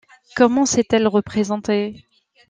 [0.35, 2.07] Comment s’est-elle représentée?